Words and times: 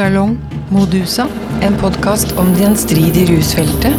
Salong 0.00 0.38
Modusa, 0.72 1.26
en 1.60 1.74
podkast 1.76 2.32
om 2.40 2.54
det 2.54 2.62
gjenstridige 2.62 3.26
rusfeltet. 3.34 3.92